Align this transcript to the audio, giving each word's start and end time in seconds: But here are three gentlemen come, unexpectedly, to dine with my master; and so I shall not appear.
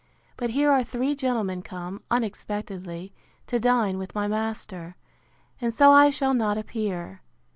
But 0.35 0.49
here 0.49 0.71
are 0.71 0.83
three 0.83 1.13
gentlemen 1.13 1.61
come, 1.61 2.01
unexpectedly, 2.09 3.13
to 3.45 3.59
dine 3.59 3.99
with 3.99 4.15
my 4.15 4.27
master; 4.27 4.95
and 5.61 5.75
so 5.75 5.91
I 5.91 6.09
shall 6.09 6.33
not 6.33 6.57
appear. 6.57 7.21